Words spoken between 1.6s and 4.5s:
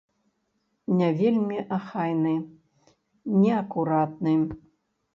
ахайны, неакуратны.